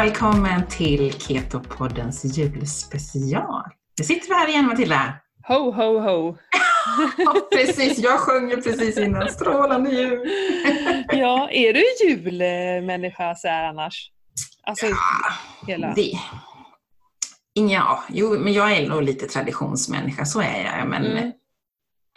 [0.00, 3.62] välkommen till Keto-poddens julspecial.
[3.98, 5.14] Nu sitter vi här igen Matilda.
[5.48, 6.36] Ho, ho, ho!
[7.52, 9.28] precis, jag sjöng ju precis innan.
[9.28, 10.30] Strålande jul!
[11.08, 14.10] ja, är du julmänniska så här annars?
[14.62, 14.96] Alltså, ja,
[15.66, 15.94] hela...
[15.94, 16.18] det.
[17.52, 20.88] Ja, jo, men jag är nog lite traditionsmänniska, så är jag.
[20.88, 21.32] Men mm.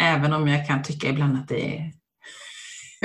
[0.01, 1.91] även om jag kan tycka ibland att det är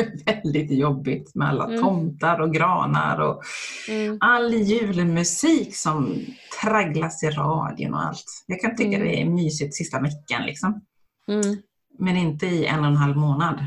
[0.27, 1.81] väldigt jobbigt med alla mm.
[1.81, 3.43] tomtar och granar och
[3.89, 4.19] mm.
[4.21, 6.25] all julmusik som
[6.63, 8.45] tragglas i radion och allt.
[8.47, 9.09] Jag kan tycka mm.
[9.09, 10.81] det är mysigt sista veckan liksom.
[11.29, 11.57] Mm.
[11.99, 13.67] Men inte i en och en halv månad.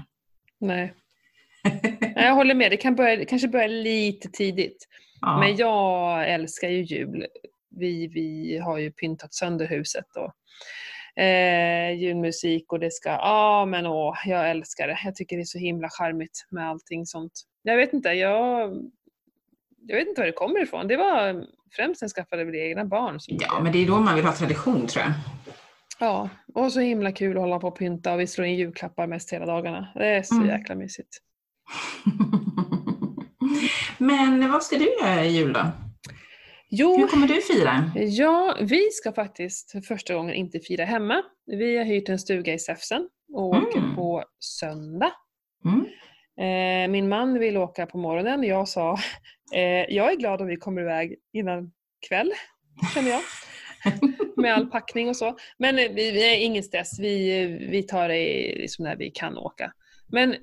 [0.59, 0.93] Nej.
[2.15, 4.87] jag håller med, det kan börja, kanske börja lite tidigt.
[5.21, 5.39] Ja.
[5.39, 7.25] Men jag älskar ju jul.
[7.79, 10.33] Vi, vi har ju pyntat sönder huset och
[11.15, 14.99] eh, julmusik och det ska, ja ah, men åh, jag älskar det.
[15.03, 17.31] Jag tycker det är så himla charmigt med allting sånt.
[17.63, 18.71] Jag vet inte, jag,
[19.87, 20.87] jag vet inte var det kommer ifrån.
[20.87, 23.19] Det var främst när jag skaffade egna barn.
[23.27, 25.13] ja, men det är då man vill ha tradition tror jag.
[25.99, 29.07] Ja, och så himla kul att hålla på och pynta och vi slår in julklappar
[29.07, 29.87] mest hela dagarna.
[29.95, 30.47] Det är så mm.
[30.47, 31.17] jäkla mysigt.
[33.97, 35.71] men vad ska du göra i jul då?
[36.73, 37.91] Jo, Hur kommer du fira?
[37.95, 41.23] Ja, vi ska faktiskt för första gången inte fira hemma.
[41.45, 43.67] Vi har hyrt en stuga i Säfsen och mm.
[43.67, 45.11] åker på söndag.
[45.65, 45.85] Mm.
[46.39, 48.43] Eh, min man vill åka på morgonen.
[48.43, 48.97] Jag sa,
[49.53, 51.71] eh, jag är glad om vi kommer iväg innan
[52.07, 52.31] kväll,
[52.93, 53.21] känner jag.
[54.37, 55.37] Med all packning och så.
[55.57, 59.71] Men vi, vi är ingen stress, vi, vi tar det liksom när vi kan åka.
[60.11, 60.35] Men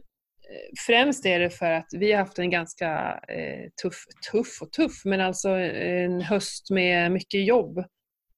[0.86, 5.04] främst är det för att vi har haft en ganska eh, tuff, tuff och tuff,
[5.04, 7.78] men alltså en höst med mycket jobb.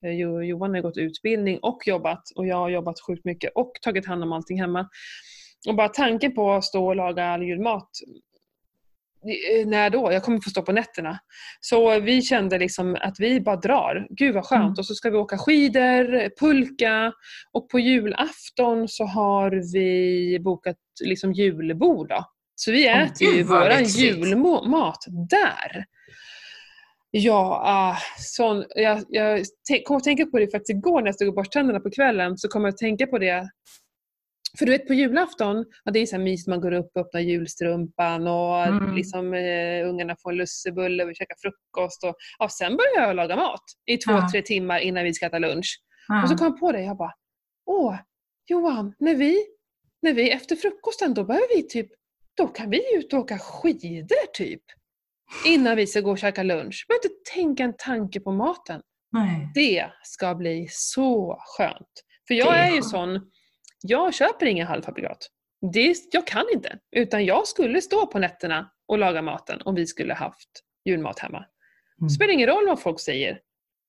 [0.04, 0.10] Eh,
[0.44, 4.22] Johan har gått utbildning och jobbat och jag har jobbat sjukt mycket och tagit hand
[4.22, 4.88] om allting hemma.
[5.68, 7.90] Och bara tanken på att stå och laga all julmat
[9.66, 10.12] när då?
[10.12, 11.18] Jag kommer få stå på nätterna.
[11.60, 14.06] Så vi kände liksom att vi bara drar.
[14.10, 14.62] Gud vad skönt.
[14.62, 14.74] Mm.
[14.78, 17.12] Och så ska vi åka skidor, pulka
[17.52, 22.08] och på julafton så har vi bokat liksom julbord.
[22.08, 22.24] Då.
[22.54, 25.84] Så vi oh, äter ju våran julmat där.
[27.10, 29.44] Ja, uh, sån, jag, jag
[29.84, 32.38] kom att tänka på det faktiskt igår när jag stod och borstade tänderna på kvällen.
[32.38, 33.50] Så kom jag att tänka på det
[34.58, 37.00] för du vet på julafton, ja, det är så här mysigt, man går upp och
[37.00, 38.94] öppnar julstrumpan och mm.
[38.94, 42.04] liksom, uh, ungarna får en lussebulle och vi käkar frukost.
[42.04, 44.28] Och, ja, sen börjar jag laga mat i två, ja.
[44.32, 45.80] tre timmar innan vi ska äta lunch.
[46.08, 46.22] Ja.
[46.22, 47.12] Och så kom jag på det, jag bara,
[47.66, 47.96] åh
[48.46, 49.46] Johan, när vi,
[50.02, 51.88] när vi efter frukosten då behöver vi typ,
[52.36, 54.62] då kan vi ut och åka skidor typ.
[55.46, 56.84] Innan vi ska gå och käka lunch.
[56.88, 58.82] behöver inte tänka en tanke på maten.
[59.12, 59.50] Nej.
[59.54, 62.04] Det ska bli så skönt.
[62.28, 63.30] För jag är, är ju sån,
[63.82, 65.26] jag köper inga halvfabrikat.
[65.72, 66.78] Det, jag kan inte.
[66.96, 70.48] Utan jag skulle stå på nätterna och laga maten om vi skulle haft
[70.84, 71.38] julmat hemma.
[71.38, 71.48] Mm.
[72.08, 73.40] Det spelar ingen roll vad folk säger.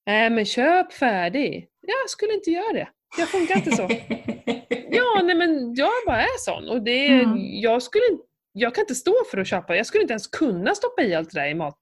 [0.05, 1.67] Nej äh, men köp färdig.
[1.87, 2.87] Jag skulle inte göra det.
[3.17, 3.81] Jag funkar inte så.
[4.89, 6.69] ja, nej men jag bara är sån.
[6.69, 7.37] Och det, mm.
[7.37, 8.03] jag, skulle,
[8.51, 9.75] jag kan inte stå för att köpa.
[9.75, 11.81] Jag skulle inte ens kunna stoppa i allt det där i mat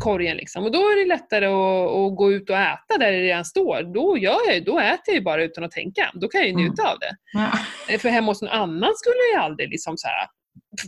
[0.00, 0.36] korgen.
[0.36, 0.64] Liksom.
[0.64, 3.94] Och då är det lättare att, att, gå ut och äta där det redan står.
[3.94, 6.10] Då, gör jag, då äter jag ju bara utan att tänka.
[6.14, 6.64] Då kan jag ju mm.
[6.64, 6.92] njuta mm.
[6.92, 7.16] av det.
[7.32, 7.58] Ja.
[7.94, 10.28] Eh, för hemma hos någon annan skulle jag aldrig liksom så här,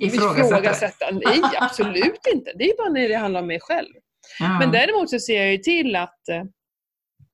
[0.00, 1.10] ifrågasätta.
[1.10, 2.53] Nej, absolut inte.
[2.54, 3.94] Det är bara när det handlar om mig själv.
[4.41, 4.58] Ja.
[4.58, 6.28] Men däremot så ser jag ju till att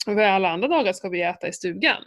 [0.08, 2.02] eh, alla andra dagar ska vi äta i stugan.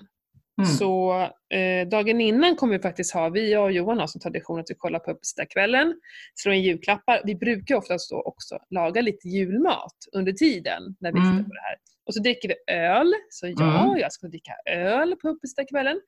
[0.58, 0.70] Mm.
[0.70, 1.22] Så
[1.54, 4.76] eh, dagen innan kommer vi faktiskt ha, vi och Johan har som tradition att vi
[4.76, 6.00] kollar på uppesittarkvällen,
[6.36, 7.22] slår in julklappar.
[7.26, 11.32] Vi brukar oftast då också laga lite julmat under tiden när vi mm.
[11.32, 11.76] tittar på det här.
[12.06, 13.14] Och så dricker vi öl.
[13.30, 14.00] Så ja, mm.
[14.00, 16.02] jag ska dricka öl på uppesittarkvällen.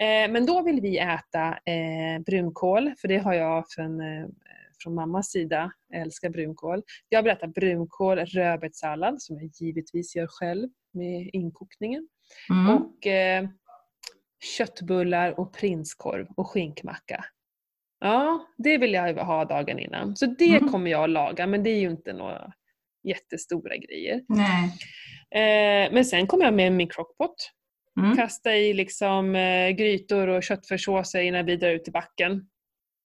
[0.00, 4.26] Eh, men då vill vi äta eh, brunkål, för det har jag från, eh,
[4.82, 5.72] från mammas sida.
[5.88, 6.82] Jag älskar brunkål.
[7.08, 12.08] Jag vill äta brunkål, rödbetssallad som jag givetvis gör själv med inkokningen.
[12.50, 12.76] Mm.
[12.76, 13.48] Och eh,
[14.40, 17.24] köttbullar och prinskorv och skinkmacka.
[18.00, 20.16] Ja, det vill jag ha dagen innan.
[20.16, 20.68] Så det mm.
[20.68, 22.52] kommer jag att laga, men det är ju inte några
[23.02, 24.20] jättestora grejer.
[24.28, 24.72] Nej.
[25.34, 27.50] Eh, men sen kommer jag med min crockpot.
[28.00, 28.16] Mm.
[28.16, 32.48] Kasta i liksom, eh, grytor och köttfärssåser innan vi drar ut i backen.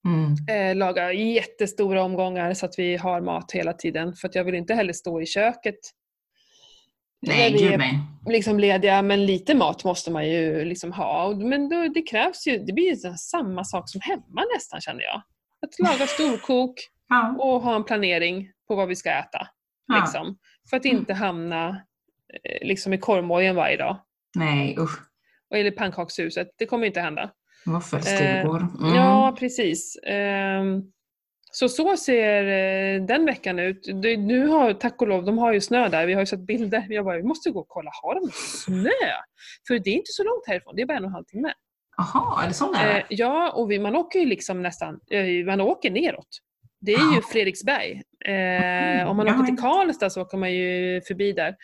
[0.08, 0.36] Mm.
[0.50, 4.14] Eh, laga jättestora omgångar så att vi har mat hela tiden.
[4.14, 5.80] För jag vill inte heller stå i köket
[7.28, 8.00] Nej, vi är nej.
[8.26, 11.36] liksom lediga, men lite mat måste man ju liksom ha.
[11.36, 15.22] Men då, det krävs ju, det blir ju samma sak som hemma nästan känner jag.
[15.62, 16.74] Att laga storkok
[17.10, 17.36] ja.
[17.40, 19.48] och ha en planering på vad vi ska äta.
[19.88, 20.00] Ja.
[20.00, 20.38] Liksom,
[20.70, 21.70] för att inte hamna
[22.44, 23.98] eh, liksom i korvmojen varje dag.
[24.36, 25.00] Nej, usch.
[25.56, 27.32] Eller pannkakshuset, det kommer inte hända.
[27.66, 28.62] Våffelstugor.
[28.62, 28.96] Eh, mm.
[28.96, 29.98] Ja, precis.
[30.08, 30.92] Um,
[31.56, 33.88] Så så ser eh, den veckan ut.
[34.18, 36.06] Nu har, tack och lov, de har ju snö där.
[36.06, 36.86] Vi har ju sett bilder.
[36.90, 39.12] Jag bara, vi måste gå och kolla, har de snö?
[39.68, 41.54] För det är inte så långt härifrån, det är bara en och en halv timme.
[41.98, 42.98] Jaha, är det så nära?
[42.98, 46.28] Eh, ja, och vi, man åker ju liksom nästan, eh, man åker neråt.
[46.82, 47.22] Det är ju.
[47.22, 48.02] Fredriksberg.
[48.26, 49.58] Eh, om man åker till.
[49.58, 51.56] Karlstad så åker man ju förbi där.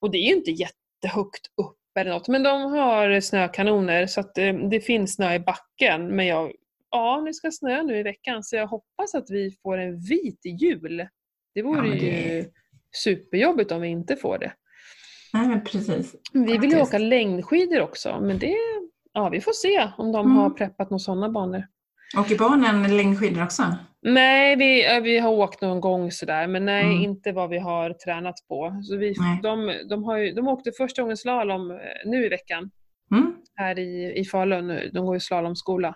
[0.00, 4.38] Och det är ju inte jättehögt upp eller något, men de har snökanoner så att
[4.38, 6.16] eh, det finns snö i backen.
[6.16, 6.52] Men jag,
[6.92, 10.40] ja, det ska snö nu i veckan så jag hoppas att vi får en vit
[10.60, 11.06] jul.
[11.54, 12.44] Det vore Ja, det- ju
[13.04, 14.52] superjobbigt om vi inte får det.
[15.32, 16.14] Nej, men precis.
[16.32, 18.56] Vi vill ju åka längdskidor också, men det,
[19.12, 20.36] ja vi får se om de Mm.
[20.36, 21.66] har preppat några sådana banor.
[22.18, 23.62] Åker barnen längdskidor också?
[24.02, 27.02] Nej, vi, vi har åkt någon gång sådär, men nej, Mm.
[27.02, 28.80] inte vad vi har tränat på.
[28.82, 29.40] Så vi, Nej.
[29.42, 32.70] de, de, har ju, de åkte första gången slalom eh, nu i veckan
[33.10, 33.34] Mm.
[33.54, 34.78] här i, i Falun.
[34.92, 35.94] De går ju slalomskola.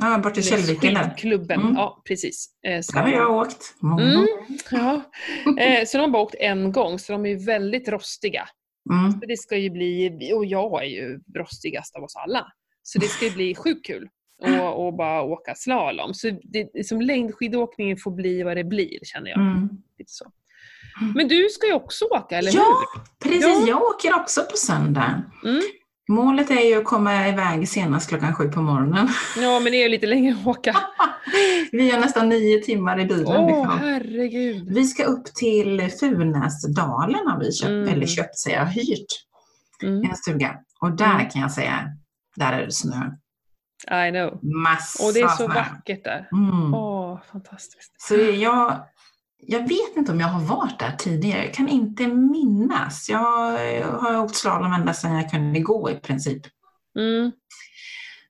[0.00, 1.04] Ja, bort till Källviken där.
[1.10, 1.74] Skidklubben, Mm.
[1.74, 2.46] ja precis.
[2.66, 3.74] Eh, Där har jag åkt.
[3.82, 4.26] Mm.
[4.70, 5.02] Ja.
[5.62, 8.48] Eh, så de har bara åkt en gång, så de är väldigt rostiga.
[8.90, 9.12] Mm.
[9.12, 12.46] Så det ska ju bli, och jag är ju rostigast av oss alla.
[12.82, 14.08] Så det ska ju bli sjukt kul
[14.44, 16.14] att och bara åka slalom.
[16.14, 19.40] Så det, som längdskidåkningen får bli vad det blir, känner jag.
[19.40, 19.68] Mm.
[19.98, 20.24] Lite så.
[21.14, 23.30] Men du ska ju också åka, eller Ja, hur?
[23.30, 23.44] precis.
[23.46, 23.64] Ja.
[23.68, 25.22] Jag åker också på söndag.
[25.44, 25.62] Mm.
[26.12, 29.08] Målet är ju att komma iväg senast klockan sju på morgonen.
[29.36, 30.76] Ja, men det är lite längre att åka.
[31.72, 33.26] Vi har nästan nio timmar i bilen.
[33.26, 33.78] Åh, liksom.
[33.80, 34.74] herregud.
[34.74, 37.88] Vi ska upp till Funäsdalen har vi köpt, Mm.
[37.88, 39.06] eller köpt säger jag, hyrt
[39.82, 40.10] Mm.
[40.10, 40.54] en stuga.
[40.80, 41.28] Och där Mm.
[41.30, 41.88] kan jag säga,
[42.36, 43.10] där är det snö.
[44.08, 44.38] I know.
[44.42, 45.54] Massa Och det är så snö.
[45.54, 46.28] vackert där.
[46.32, 46.74] Mm.
[46.74, 47.92] Åh, fantastiskt.
[47.98, 48.80] Så jag,
[49.46, 51.44] jag vet inte om jag har varit där tidigare.
[51.44, 53.08] Jag kan inte minnas.
[53.08, 53.18] Jag
[53.98, 56.42] har åkt slalom ända sedan jag kunde gå i princip.
[56.98, 57.32] Mm.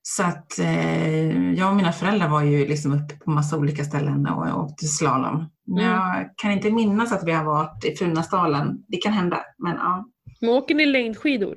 [0.03, 4.27] Så att eh, jag och mina föräldrar var ju liksom uppe på massa olika ställen
[4.27, 5.51] och åkte slalom.
[5.67, 5.91] Men Mm.
[5.97, 8.85] jag kan inte minnas att vi har varit i Funäsdalen.
[8.89, 10.07] Det kan hända, men ja.
[10.41, 11.55] Men åker ni längdskidor?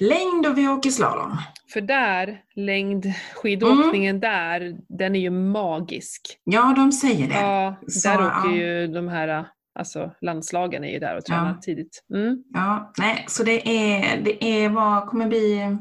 [0.00, 1.36] Längd och vi åker slalom.
[1.72, 4.20] För där, längdskidåkningen Mm.
[4.20, 6.38] där, den är ju magisk.
[6.44, 7.34] Ja, de säger det.
[7.40, 8.54] Ja, Så, där åker ja.
[8.56, 9.46] ju de här
[9.78, 11.60] alltså, landslagen är ju där och tränar Ja.
[11.62, 12.04] tidigt.
[12.14, 12.36] Mm.
[12.54, 15.76] Ja, nej, så det är, det är vad kommer bli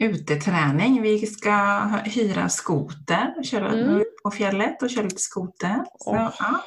[0.00, 1.02] uteträning.
[1.02, 4.02] Vi ska hyra skoter och köra Mm.
[4.24, 5.84] på fjället och köra lite skoter.
[5.98, 6.30] Så, Åh.
[6.38, 6.60] ja.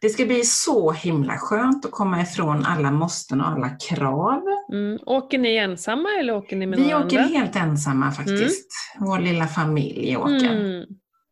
[0.00, 4.42] Det ska bli så himla skönt att komma ifrån alla måsten och alla krav.
[4.72, 4.98] Mm.
[5.06, 7.38] Åker ni ensamma eller åker ni med Vi några åker andra?
[7.38, 8.70] helt ensamma faktiskt.
[8.98, 10.52] Vår lilla familj åker.
[10.56, 10.84] Mm.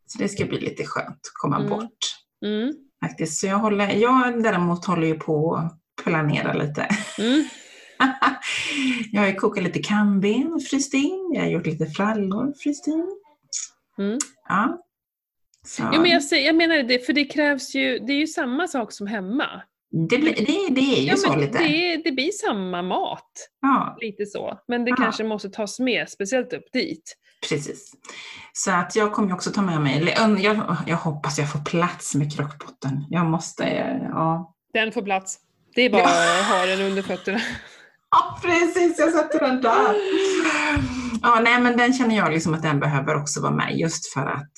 [0.06, 1.69] Så det ska bli lite skönt att komma Mm.
[1.70, 1.99] bort.
[2.44, 2.72] Mm.
[3.02, 3.40] Faktiskt.
[3.40, 6.88] Så jag, håller, jag däremot håller ju på att planera lite.
[7.19, 7.44] Mm.
[9.12, 11.31] jag har kokat lite kamben och fryst in.
[11.34, 13.06] Jag har gjort lite frallor och fryst in.
[13.99, 14.19] Mm.
[14.49, 14.78] Ja.
[15.66, 18.26] Så Jo, men jag, säger, jag menar det, för det krävs ju, det är ju
[18.26, 19.46] samma sak som hemma.
[20.11, 21.58] det, blir, det, det är ju Ja, så lite.
[21.58, 23.31] det, det blir samma mat,
[23.61, 24.58] Ja, lite så.
[24.69, 24.96] Men det Ja.
[24.96, 27.16] kanske måste tas med, speciellt upp dit.
[27.49, 27.93] precis.
[28.52, 32.37] Så att jag kommer också ta med mig, jag, jag hoppas jag får plats med
[32.37, 33.05] krockpotten.
[33.10, 33.64] Jag måste,
[34.12, 34.55] ja.
[34.72, 35.38] Den får plats.
[35.75, 36.40] Det är bara Ja.
[36.40, 37.40] att ha den under fötterna.
[38.10, 39.94] Ja, precis, jag sätter den där.
[41.22, 44.20] Ja, nej, men den känner jag liksom att den behöver också vara med just för
[44.27, 44.53] att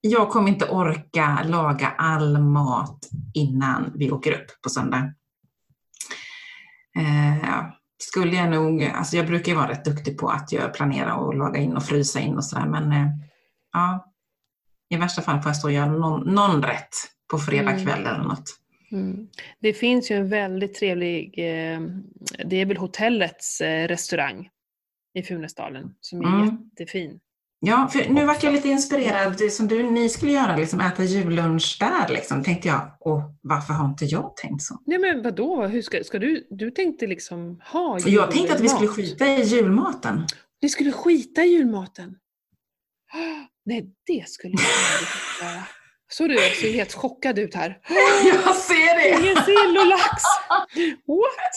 [0.00, 5.14] jag kommer inte orka laga all mat innan vi åker upp på söndag.
[6.98, 7.66] Eh,
[8.02, 11.34] skulle jag nog, alltså jag brukar ju vara rätt duktig på att jag planera och
[11.34, 13.06] laga in och frysa in och sådär, men eh,
[13.72, 14.12] ja,
[14.90, 16.94] i värsta fall får jag stå och göra någon, någon rätt
[17.30, 17.84] på fredag Mm.
[17.86, 18.44] kväll eller något.
[18.92, 19.28] Mm.
[19.60, 21.80] Det finns ju en väldigt trevlig, eh,
[22.44, 24.48] det är väl hotellets eh, restaurang
[25.14, 26.44] i Funäsdalen som är Mm.
[26.70, 27.20] jättefin.
[27.60, 31.04] Ja, för nu vart jag lite inspirerad, det som du, ni skulle göra, liksom äta
[31.04, 32.96] jullunch där, liksom, tänkte jag.
[33.00, 34.78] Och varför har inte jag tänkt så?
[34.86, 38.60] Nej men vadå, Hur ska, ska du, du tänkte liksom ha För jag tänkte att
[38.60, 38.96] vi skulle julmat.
[38.96, 40.26] skita i julmaten.
[40.62, 42.16] Ni skulle skita i julmaten?
[43.64, 45.64] Nej, det skulle jag aldrig göra.
[46.10, 47.78] Så du ser helt chockad ut här.
[48.24, 49.08] Jag ser det!
[49.22, 50.22] Ingen sill och lax!
[51.06, 51.54] What?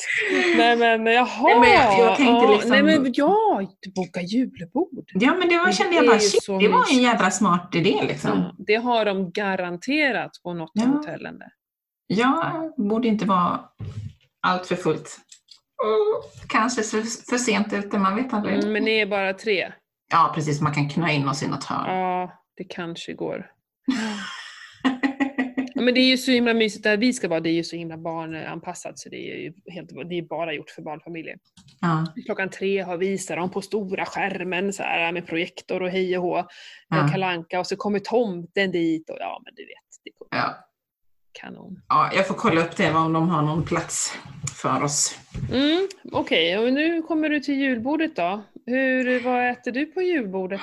[0.58, 1.44] Nej men jaha.
[1.44, 3.62] Nej, men jag- jag tänkte liksom- Nej men ja,
[3.96, 5.06] boka julbord.
[5.14, 8.32] Ja, men det var, kände jag bara, shit, det var en jädra smart idé liksom.
[8.32, 10.98] Ja, det har de garanterat på något av Ja.
[10.98, 11.50] hotellen där.
[12.08, 13.60] Ja, borde inte vara
[14.42, 15.18] allt för fullt.
[16.48, 18.56] Kanske för, för sent ute, man vet aldrig.
[18.60, 19.72] Mm, men ni är bara tre.
[20.12, 21.96] Ja, precis, man kan knö in oss i något hörn.
[22.00, 23.46] Ja, det kanske går.
[25.82, 27.40] Ja, men det är ju så himla mysigt där vi ska vara.
[27.40, 30.70] Det är ju så himla barnanpassat så det är ju helt, det är bara gjort
[30.70, 31.36] för barnfamiljer.
[31.80, 32.06] Ja.
[32.26, 36.24] Klockan tre har visar dem på stora skärmen så här, med projektor och hej och
[36.24, 36.48] hå.
[36.90, 37.08] Ja.
[37.12, 40.56] Kalanka och så kommer tomten dit och ja men du vet, det kommer Ja.
[41.32, 41.82] kanon.
[41.90, 44.18] ja, jag får kolla upp det om de har någon plats
[44.62, 45.18] för oss.
[45.52, 48.44] Mm, Okej, och nu kommer du till julbordet då.
[48.66, 50.62] Hur, vad äter du på julbordet?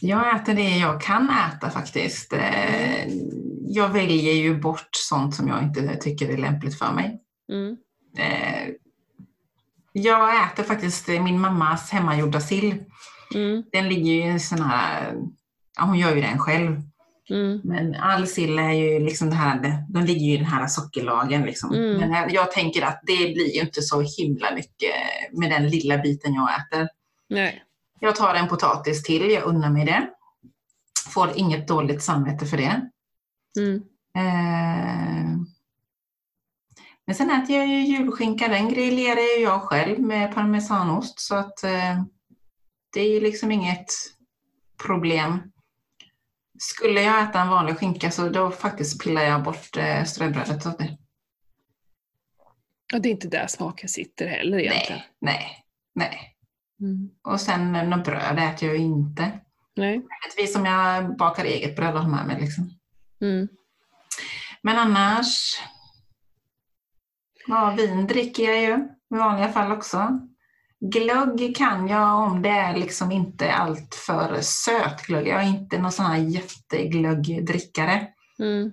[0.00, 2.32] Jag äter det jag kan äta faktiskt.
[3.68, 7.20] Eh, Jag väljer ju bort sånt som jag inte tycker är lämpligt för mig.
[7.52, 7.76] Mm.
[8.18, 8.68] Eh,
[9.92, 12.84] Jag äter faktiskt min mammas hemmagjorda sill.
[13.34, 13.62] Mm.
[13.72, 15.14] Den ligger ju i en sån här,
[15.76, 16.82] ja hon gör ju den själv.
[17.30, 17.60] Mm.
[17.64, 21.42] Men all sill är ju liksom det här, de ligger ju i den här sockerlagen
[21.42, 21.74] liksom.
[21.74, 21.96] Mm.
[22.00, 24.94] Men jag- jag tänker att det blir ju inte så himla mycket
[25.32, 26.88] med den lilla biten jag äter.
[27.28, 27.62] Nej.
[28.00, 30.08] Jag tar en potatis till, jag unnar mig det.
[31.10, 32.90] Får inget dåligt samvete för det.
[33.58, 33.82] Mm.
[34.16, 35.38] Eh,
[37.06, 42.02] Men sen äter jag ju julskinka, den grillerar jag själv med parmesanost så att eh,
[42.92, 43.86] det är ju liksom inget
[44.86, 45.52] problem.
[46.58, 50.76] Skulle jag äta en vanlig skinka så då faktiskt pillar jag bort eh, ströbrödet av
[50.78, 50.98] det.
[52.94, 55.00] Och det är inte där smaken sitter heller egentligen.
[55.20, 56.34] Nej, nej, nej.
[56.80, 57.10] Mm.
[57.22, 59.40] Och sen något bröd äter jag ju inte.
[59.76, 59.98] Nej.
[59.98, 62.77] Möjligtvis om jag bakar eget bröd och har med mig liksom.
[63.20, 63.48] Mm.
[64.62, 65.60] Men annars,
[67.46, 70.20] ja, vin dricker jag ju i vanliga fall också.
[70.80, 75.26] Glögg kan jag om det är liksom inte allt för söt glögg.
[75.28, 78.08] Jag är inte någon sån här jätteglöggdrickare.
[78.38, 78.72] Mm.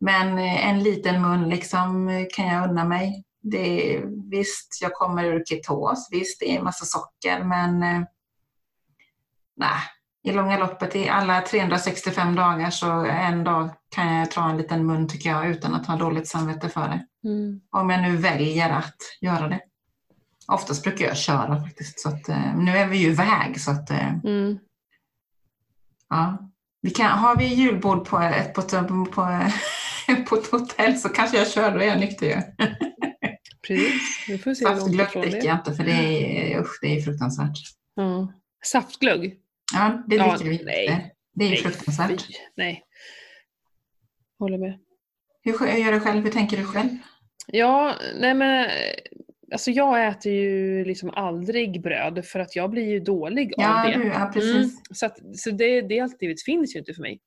[0.00, 3.24] Men en liten mun liksom kan jag unna mig.
[3.42, 6.08] Det är, visst, jag kommer ur ketos.
[6.10, 8.02] Visst, det är massa socker, men eh,
[9.56, 9.80] nej.
[10.26, 14.86] I långa loppet, i alla 365 dagar, så en dag kan jag ta en liten
[14.86, 17.28] mun tycker jag, utan att ha dåligt samvete för det.
[17.28, 17.60] Mm.
[17.70, 19.60] Om jag nu väljer att göra det.
[20.48, 22.00] Oftast brukar jag köra faktiskt.
[22.00, 24.58] Så att, eh, nu är vi ju iväg, så att eh, Mm.
[26.08, 26.50] Ja.
[26.82, 29.40] Vi kan, har vi julbord på ett, på, på, på,
[30.28, 32.42] på ett hotell så kanske jag kör, då är jag nykter ju.
[33.66, 37.58] Precis, vi får se Saftglögg dricker jag inte för det är, usch, det är fruktansvärt.
[37.94, 38.32] ja.
[38.64, 39.40] Saftglögg?
[39.72, 40.64] Ja, det Ja, dricker vi inte.
[40.64, 41.14] nej.
[41.32, 42.26] Det är ju Nej, fruktansvärt.
[42.56, 42.84] Nej.
[44.38, 44.78] Håller med.
[45.42, 46.24] Hur gör du själv?
[46.24, 46.88] Hur tänker du själv?
[47.46, 48.70] Ja, nej men
[49.52, 53.86] alltså jag äter ju liksom aldrig bröd för att jag blir ju dålig Ja, av
[54.00, 54.06] det.
[54.06, 54.80] ja Mm, precis.
[54.90, 57.20] så att, så det, det alternativet finns ju inte för mig.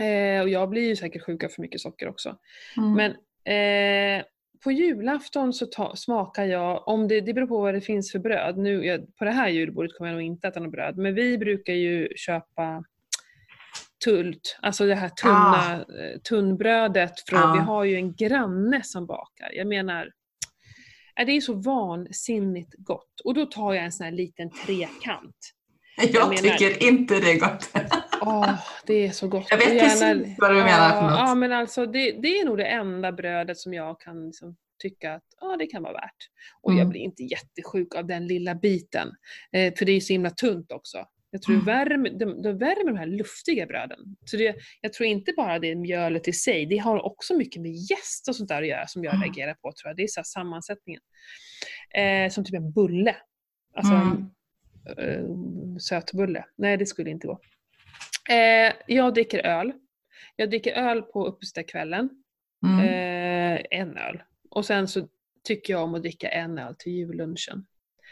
[0.00, 2.36] Eh, och jag blir ju säkert sjuk av för mycket socker också.
[2.76, 2.92] Mm.
[2.94, 3.10] Men
[3.44, 4.24] eh,
[4.64, 8.18] på julafton så ta, smakar jag, om det, det beror på vad det finns för
[8.18, 8.56] bröd.
[8.58, 11.38] Nu, jag, på det här julbordet kommer jag nog inte äta något bröd, men vi
[11.38, 12.84] brukar ju köpa
[14.04, 17.20] tullt, alltså det här tunna, eh, tunnbrödet.
[17.20, 17.52] Från, Ja.
[17.52, 19.50] Vi har ju en granne som bakar.
[19.52, 20.10] Jag menar,
[21.20, 23.20] eh, det är så vansinnigt gott.
[23.24, 25.36] Och då tar jag en sån här liten trekant.
[26.12, 27.70] jag menar- tycker inte det är gott.
[28.20, 28.54] Åh,
[28.86, 29.46] det är så gott.
[29.50, 29.88] Jag vet Och gärna-
[30.20, 31.18] precis vad du menar för Ja, något.
[31.18, 35.14] ja, men alltså det, det är nog det enda brödet som jag kan liksom tycka
[35.14, 36.16] att ja, det kan vara värt.
[36.62, 36.90] Och jag Mm.
[36.90, 39.08] blir inte jättesjuk av den lilla biten.
[39.52, 41.04] Eh, för det är så himla tunt också.
[41.30, 41.64] Jag tror Mm.
[41.66, 43.98] det värmer, de, de värmer de här luftiga bröden.
[44.24, 47.62] Så det, jag tror inte bara det är mjölet i sig, det har också mycket
[47.62, 49.24] med jäst och sånt där att göra som jag Mm.
[49.24, 49.96] reagerar på tror jag.
[49.96, 51.00] Det är så sammansättningen.
[51.94, 53.16] Eh, som typ en bulle.
[53.74, 54.30] Alltså Mm.
[54.98, 56.44] eh, sötbulle.
[56.56, 57.40] Nej, det skulle inte gå.
[58.28, 59.72] Eh, jag dricker öl.
[60.36, 62.10] Jag dricker öl på uppesittarkvällen.
[62.66, 62.84] Mm.
[62.84, 64.22] Eh, en öl.
[64.50, 65.08] Och sen så
[65.44, 67.66] tycker jag om att dricka en öl till jullunchen.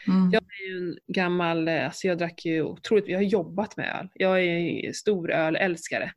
[0.07, 0.29] Mm.
[0.31, 3.95] Jag är ju en gammal, eh, alltså jag drack ju otroligt, jag har jobbat med
[3.99, 4.09] öl.
[4.13, 6.11] Jag är stor ölälskare.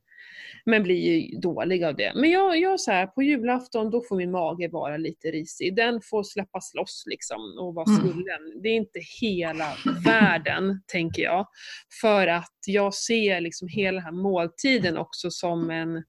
[0.65, 2.13] Men blir ju dålig av det.
[2.15, 5.77] Men jag, jag så här, på julafton då får min mage vara lite risig.
[5.77, 8.01] Den får släppas loss liksom och vara Mm.
[8.01, 8.63] svullen.
[8.63, 9.69] Det är inte hela
[10.05, 11.47] världen, tänker jag.
[12.01, 16.05] För att jag ser liksom hela den här måltiden också som en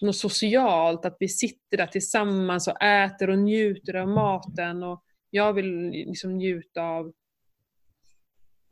[0.00, 4.82] något socialt, att vi sitter där tillsammans och äter och njuter av maten.
[4.82, 7.12] Och jag vill liksom njuta av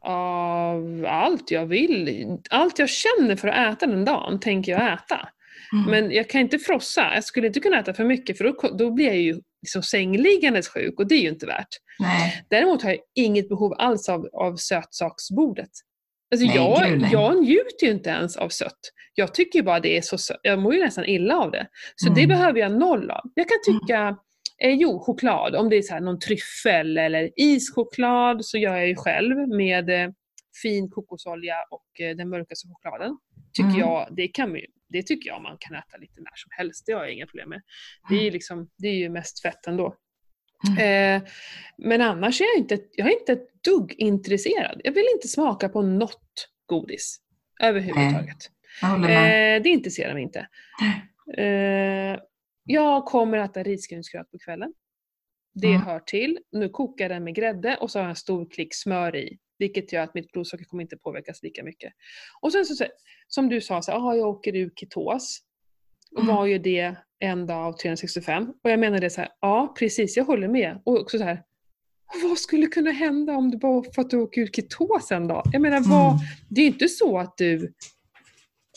[0.00, 2.26] av allt jag vill.
[2.50, 5.28] Allt jag känner för att äta den dagen tänker jag äta.
[5.72, 5.90] Mm.
[5.90, 7.14] Men jag kan inte frossa.
[7.14, 10.68] Jag skulle inte kunna äta för mycket för då, då blir jag ju liksom sängliggandes
[10.68, 11.68] sjuk och det är ju inte värt.
[11.98, 12.44] Nej.
[12.50, 15.70] Däremot har jag inget behov alls av, av sötsaksbordet.
[16.34, 18.78] Alltså Nej, jag, jag njuter ju inte ens av sött.
[19.14, 20.40] Jag tycker ju bara det är så sött.
[20.42, 21.66] Jag mår ju nästan illa av det.
[21.96, 22.28] Så det Mm.
[22.38, 23.30] behöver jag noll av.
[23.34, 24.16] Jag kan tycka,
[24.62, 28.88] eh, jo choklad, om det är så här någon tryffel eller ischoklad så gör jag
[28.88, 30.10] ju själv med eh,
[30.62, 33.18] fin kokosolja och eh, den mörkaste chokladen.
[33.52, 33.80] Tycker Mm.
[33.80, 36.82] jag, det, kan man ju, det tycker jag man kan äta lite när som helst.
[36.86, 37.62] Det har jag inga problem med.
[38.08, 39.94] Det är ju, liksom, det är ju mest fett ändå.
[40.80, 41.22] Eh,
[41.78, 44.80] men annars är jag inte, jag är inte ett dugg intresserad.
[44.84, 47.20] Jag vill inte smaka på något godis
[47.60, 48.36] överhuvudtaget.
[48.82, 50.48] Eh, det intresserar mig inte.
[51.36, 52.20] Eh,
[52.72, 54.72] jag kommer att äta risgrynsgröt på kvällen.
[55.54, 55.82] Det Mm.
[55.82, 56.38] hör till.
[56.52, 59.38] Nu kokar jag den med grädde och så har jag en stor klick smör i.
[59.58, 61.92] Vilket gör att mitt blodsocker kommer inte påverkas lika mycket.
[62.40, 62.84] Och sen så,
[63.28, 65.38] som du sa, så, ah, jag åker ur ketos.
[66.16, 66.34] Och Mm.
[66.36, 68.48] var ju det en dag av 365.
[68.64, 70.82] Och jag menar det så här, ja precis, jag håller med.
[70.84, 71.42] Och också så här,
[72.22, 75.42] vad skulle kunna hända om du bara för att du åker ur ketos en dag?
[75.52, 76.18] Jag menar, vad, Mm.
[76.50, 77.72] det är ju inte så att du...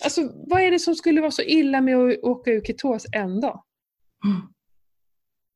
[0.03, 3.41] Alltså vad är det som skulle vara så illa med att åka ur ketos en
[3.41, 3.63] dag?
[4.25, 4.41] Mm.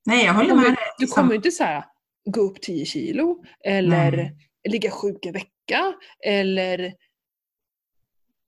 [0.05, 0.77] Nej, jag håller med dig.
[0.97, 1.85] du kommer ju inte så här,
[2.25, 4.37] gå upp 10 kilo eller Nej.
[4.69, 5.93] ligga sjuk en vecka
[6.25, 6.93] eller...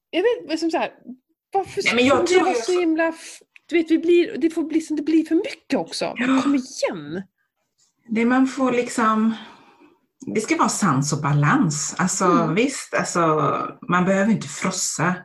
[0.09, 0.91] Jag vet liksom så här,
[1.53, 3.13] varför Nej, men jag tror jag så himla...
[3.69, 6.13] Du vet, vi blir, det får bli som det blir för mycket också.
[6.19, 6.41] Men Ja.
[6.41, 7.23] kom igen!
[8.09, 9.35] Det man får liksom...
[10.35, 11.95] Det ska vara sans och balans.
[11.97, 12.55] Alltså Mm.
[12.55, 13.19] visst, alltså,
[13.89, 15.15] man behöver inte frossa.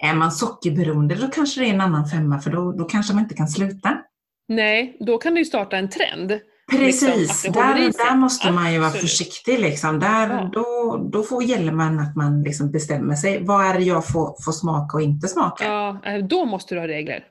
[0.00, 3.22] Är man sockerberoende då kanske det är en annan femma för då, då kanske man
[3.22, 4.02] inte kan sluta.
[4.48, 6.38] Nej, då kan du ju starta en trend.
[6.70, 9.10] Precis, Liksom, håller i där, där måste man ju vara Absolut.
[9.10, 9.58] försiktig.
[9.60, 10.00] Liksom.
[10.00, 10.50] Där, Ja.
[10.52, 13.38] då, då får gäller man att man liksom bestämmer sig.
[13.44, 15.64] Vad är det jag får, får smaka och inte smaka?
[15.64, 17.24] Ja, eh, då måste du ha regler.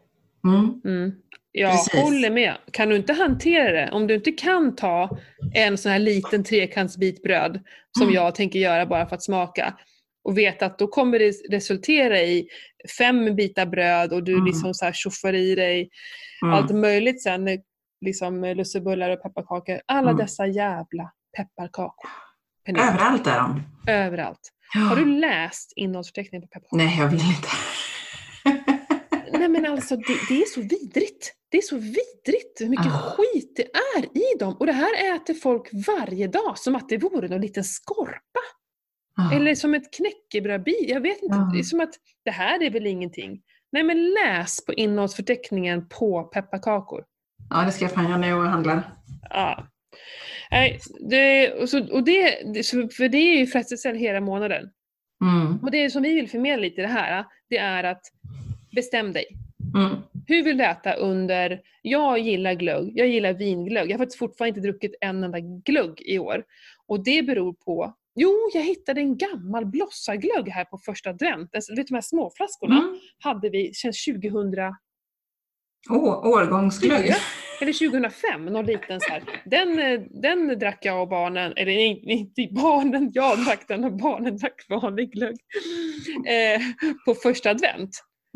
[0.48, 0.82] Mm.
[0.86, 1.12] Mm.
[1.52, 2.02] Jag Precis.
[2.02, 2.54] håller med.
[2.72, 5.18] Kan du inte hantera det, om du inte kan ta
[5.54, 7.60] en sån här liten trekantsbit bröd
[7.98, 8.16] som Mm.
[8.16, 9.74] jag tänker göra bara för att smaka
[10.24, 12.48] och veta att då kommer det resultera i
[12.98, 14.46] fem bitar bröd och du Mm.
[14.46, 15.90] liksom så här tjoffar i dig
[16.44, 16.54] Mm.
[16.54, 17.48] allt möjligt sen,
[18.06, 19.82] liksom lussebullar och pepparkakor.
[19.86, 20.18] Alla Mm.
[20.22, 22.10] dessa jävla pepparkakor.
[22.66, 23.62] Pernilla, Överallt är de.
[23.92, 24.52] Överallt.
[24.74, 24.80] Ja.
[24.80, 26.78] Har du läst innehållsförteckningen på pepparkakor?
[26.78, 27.48] Nej, jag vill inte.
[29.32, 31.34] Nej men alltså det, det är så vidrigt.
[31.50, 33.16] Det är så vidrigt hur mycket Ah.
[33.18, 33.64] skit det
[33.98, 34.54] är i dem.
[34.60, 38.20] Och det här äter folk varje dag som att det vore någon liten skorpa.
[39.34, 40.90] Eller som ett knäckebrödbit.
[40.90, 41.36] Jag vet inte.
[41.36, 41.50] Ja.
[41.54, 41.94] Det är som att
[42.26, 43.42] det här är väl ingenting.
[43.72, 47.06] Nej men läs på innehållsförteckningen på pepparkakor.
[47.50, 48.84] Ja, det ska jag fan göra när jag handlar.
[49.30, 49.68] Ja.
[50.52, 52.44] Nej, det, och så, och det,
[52.98, 54.70] för det är ju frestelse hela månaden.
[55.22, 55.60] Mm.
[55.62, 58.02] Och det som vi vill förmedla lite i det här, det är att
[58.76, 59.26] bestäm dig.
[59.76, 59.96] Mm.
[60.28, 61.62] Hur vill du äta under...
[61.82, 63.90] Jag gillar glögg, jag gillar vinglögg.
[63.90, 66.44] Jag har faktiskt fortfarande inte druckit en enda glögg i år.
[66.88, 67.94] Och det beror på...
[68.20, 71.56] Jo, jag hittade en gammal blossarglögg här på första advent.
[71.56, 73.00] Alltså, vet du de här småflaskorna Mm.
[73.20, 74.74] hade vi sedan 2000...
[75.90, 77.14] Åh, årgångsglögg.
[77.62, 79.24] Eller 2005, någon liten så här.
[79.46, 81.72] Den, eh, den drack jag och barnen, eller
[82.12, 85.36] inte barnen, jag drack den och barnen drack vanlig glögg.
[86.28, 86.62] Eh,
[87.06, 87.90] på första advent.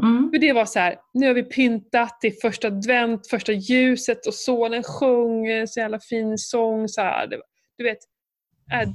[0.04, 0.30] Mm.
[0.34, 4.28] För det var så här, nu har vi pyntat, det är första advent, första ljuset
[4.28, 6.88] och sonen sjöng en så jävla fin sång.
[6.88, 7.28] Så här.
[7.78, 7.98] Du vet,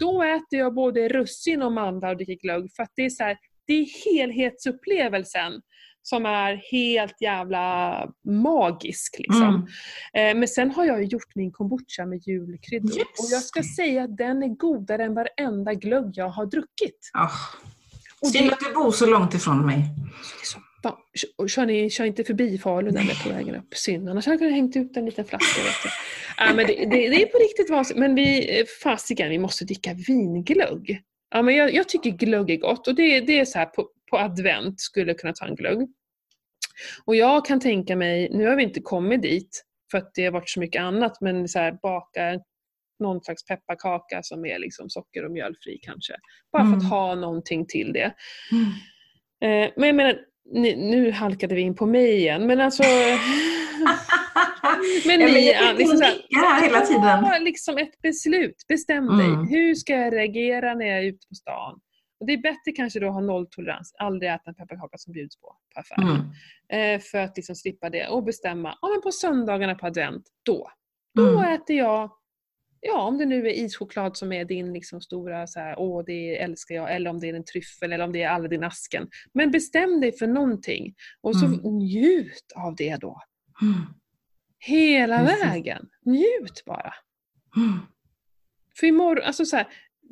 [0.01, 3.25] då äter jag både russin och mandlar och dricker glögg för att det är så
[3.25, 5.53] här, det är helhetsupplevelsen
[6.03, 9.17] som är helt jävla magisk.
[9.19, 9.69] Liksom.
[10.15, 10.37] Mm.
[10.37, 13.63] Eh, men sen har jag ju gjort min kombucha med julkryddor Just och jag ska
[13.77, 17.11] säga att den är godare än varenda glögg jag har druckit.
[17.15, 18.31] Oh.
[18.33, 19.77] Synd att du bor så långt ifrån mig.
[19.77, 20.59] Det är så
[21.37, 23.75] och kör, ni, kör inte förbi Falun när ni är på vägen upp.
[23.75, 25.63] Synd, annars hade jag hängt ut en liten flaska.
[25.63, 25.93] Vet.
[26.37, 28.01] Ja, men det, det, det är på riktigt vansinnigt.
[28.01, 31.03] Men vi, eh, fasiken, vi måste dricka vinglögg.
[31.31, 33.89] Ja, men jag, jag tycker glögg är gott och det, det är så här på,
[34.11, 35.89] på advent skulle jag kunna ta en glögg.
[37.05, 40.33] Och jag kan tänka mig, nu har vi inte kommit dit för att det har
[40.33, 42.41] varit så mycket annat, men så här, baka
[42.99, 46.15] någon slags pepparkaka som är liksom socker och mjölfri kanske.
[46.53, 46.79] Bara för Mm.
[46.79, 48.15] att ha någonting till det.
[48.53, 48.67] Mm.
[49.41, 50.19] Eh, men jag menar,
[50.53, 52.83] ni, nu halkade vi in på mig igen, men alltså...
[55.07, 57.25] men Ja, ni, ja, liksom här hela tiden.
[57.25, 59.17] ta liksom ett beslut, bestäm Mm.
[59.19, 59.29] dig.
[59.59, 61.81] Hur ska jag reagera när jag är ute på stan?
[62.21, 65.41] Och det är bättre kanske då att ha nolltolerans, aldrig äta en pepparkaka som bjuds
[65.41, 66.09] på på affären.
[66.71, 66.95] Mm.
[66.97, 70.71] Eh, för att liksom slippa det och bestämma, ja men på söndagarna på advent, då.
[71.15, 71.53] Då Mm.
[71.53, 72.11] äter jag,
[72.81, 76.39] ja om det nu är ischoklad som är din liksom stora så här, åh det
[76.39, 79.09] älskar jag, eller om det är en tryffel eller om det är Aladdin-asken.
[79.33, 81.61] Men bestäm dig för någonting och så Mm.
[81.79, 83.21] njut av det då.
[83.63, 83.75] Mm.
[84.59, 85.45] Hela Precis.
[85.45, 85.89] vägen.
[86.05, 86.95] Njut bara.
[87.57, 87.79] Mm.
[88.81, 89.67] För imorgon, alltså så här,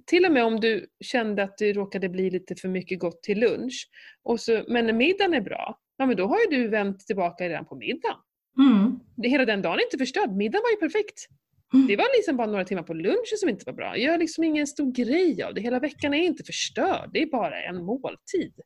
[0.06, 3.40] till och med om du kände att det råkade bli lite för mycket gott till
[3.40, 3.88] lunch,
[4.22, 7.64] och så, men middagen är bra, ja men då har ju du vänt tillbaka redan
[7.66, 8.16] på middagen.
[8.58, 9.00] Mm.
[9.22, 10.30] Hela den dagen är inte förstörd.
[10.36, 11.28] Middagen var ju perfekt.
[11.74, 11.86] Mm.
[11.86, 13.96] Det var liksom bara några timmar på lunchen som inte var bra.
[13.96, 15.60] Gör liksom ingen stor grej av det.
[15.60, 17.10] Hela veckan är inte förstörd.
[17.12, 18.60] Det är bara en måltid.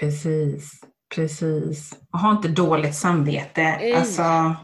[0.00, 0.70] Precis,
[1.14, 1.98] precis.
[2.12, 3.62] Och ha inte dåligt samvete.
[3.62, 3.92] Nej.
[3.92, 4.56] Alltså,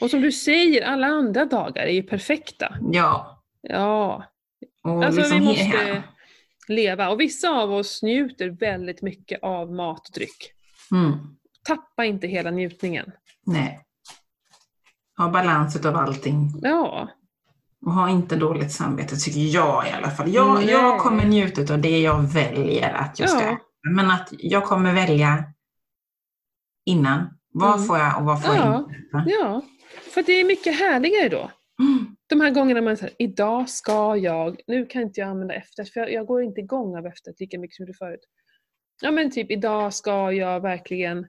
[0.00, 2.76] Och som du säger, alla andra dagar är ju perfekta.
[2.92, 3.42] Ja.
[3.62, 4.24] Ja.
[4.82, 6.02] Och Alltså liksom vi måste
[6.68, 7.08] leva.
[7.08, 10.52] Och vissa av oss njuter väldigt mycket av mat och dryck.
[10.92, 11.12] Mm.
[11.62, 13.12] Tappa inte hela njutningen.
[13.46, 13.85] Nej.
[15.16, 16.50] Ha balans utav allting.
[16.62, 17.08] Ja.
[17.86, 20.32] Och ha inte dåligt samvete tycker jag i alla fall.
[20.32, 20.70] Jag, Nej.
[20.70, 23.48] jag kommer njuta av det jag väljer att jag ska Ja.
[23.52, 23.60] äta.
[23.94, 25.44] Men att jag kommer välja
[26.86, 27.28] innan.
[27.52, 27.86] Vad Mm.
[27.86, 28.78] får jag och vad får jag Ja.
[28.78, 29.24] inte äta?
[29.26, 29.62] Ja.
[30.14, 31.50] För det är mycket härligare då.
[31.82, 32.16] Mm.
[32.26, 36.00] De här gångerna man säger idag ska jag, nu kan inte jag använda efterrätt för
[36.00, 38.20] jag, jag går inte igång av efterrätt lika mycket som jag gjorde förut.
[39.02, 41.26] Ja men typ idag ska jag verkligen,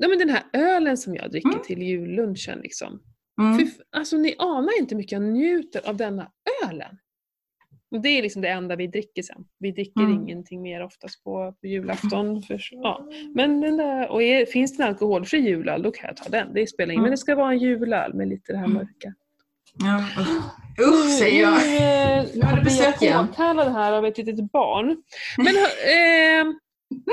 [0.00, 1.62] ja men den här ölen som jag dricker Mm.
[1.62, 3.00] till jullunchen liksom.
[3.40, 3.58] Mm.
[3.58, 6.30] Fy f- alltså ni anar inte hur mycket jag njuter av denna
[6.68, 6.98] ölen.
[7.90, 9.44] Och det är liksom det enda vi dricker sen.
[9.58, 10.12] Vi dricker Mm.
[10.12, 12.42] ingenting mer oftast på, på julafton.
[12.42, 13.08] För, ja.
[13.34, 16.52] Men den där, och är, finns det en alkoholfri julöl då kan jag ta den.
[16.54, 17.02] Det spelar ingen Mm.
[17.02, 19.14] Men det ska vara en julöl med lite det här mörka.
[19.78, 20.04] Ja,
[20.84, 21.18] usch.
[21.18, 21.52] säger jag.
[22.24, 23.26] Nu Nu har du besök igen.
[23.28, 25.02] påkallad här av ett litet barn.
[25.36, 25.46] Men
[26.46, 26.54] eh,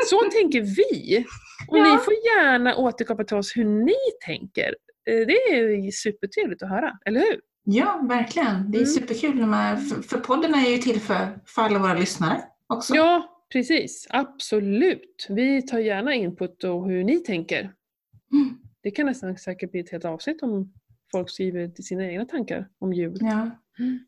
[0.05, 1.25] så tänker vi.
[1.69, 1.83] Och Ja.
[1.83, 3.93] ni får gärna återkoppla till oss hur ni
[4.25, 4.75] tänker.
[5.09, 7.41] Eh, det är supertrevligt att höra, eller hur?
[7.63, 8.71] Ja, verkligen.
[8.71, 8.93] Det är Mm.
[8.93, 9.45] superkul.
[9.45, 12.95] Man, för, podden är ju till för, för alla våra lyssnare också.
[12.95, 14.07] Ja, precis.
[14.09, 15.25] Absolut.
[15.29, 17.59] Vi tar gärna input och hur ni tänker.
[18.33, 18.57] Mm.
[18.83, 20.73] Det kan nästan säkert bli ett helt avsnitt om
[21.11, 23.17] folk skriver sina egna tankar om jul.
[23.21, 23.49] Ja.
[23.79, 23.99] Mm.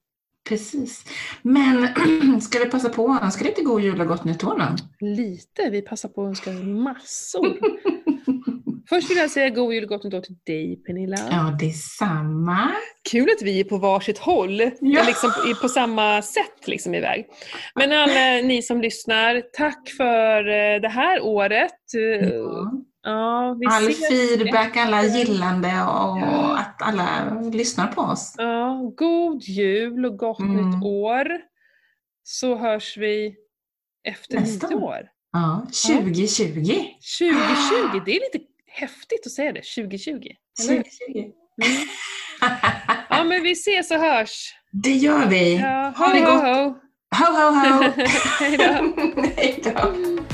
[0.48, 1.04] Precis.
[1.42, 1.88] Men
[2.42, 5.06] ska vi passa på att önska lite god jul och gott nytt år då?
[5.08, 5.70] Lite.
[5.70, 7.58] Vi passar på att önska massor.
[8.90, 11.18] Först vill jag säga god jul och gott nytt år till dig Pernilla.
[11.32, 12.72] Ja, detsamma.
[13.12, 15.04] Kul att vi är på varsitt håll, Ja.
[15.08, 17.26] liksom på, på samma sätt liksom iväg.
[17.76, 21.72] Men alla ni som lyssnar, tack för eh, det här året.
[22.22, 22.72] Ja.
[23.10, 26.58] Ja, All feedback, alla gillande och Ja.
[26.58, 28.36] att alla lyssnar på oss.
[28.38, 30.70] Ja, god jul och gott Mm.
[30.70, 31.28] nytt år.
[32.24, 33.36] Så hörs vi
[34.08, 35.00] efter Nästa nyår.
[35.32, 36.64] Ja, 2020.
[37.20, 39.62] 2020, det är lite häftigt att säga det.
[39.76, 40.12] 2020.
[40.14, 40.74] Eller?
[40.74, 40.84] hur?
[40.84, 41.18] 2020.
[41.18, 41.32] Mm.
[43.10, 44.54] Ja, men vi ses och hörs.
[44.72, 45.56] Det gör vi.
[45.56, 46.44] Ja, Ha det ho, ho, gott.
[46.44, 46.80] ho.
[47.16, 47.92] Ho, ho, ho.
[49.38, 49.94] Hej då.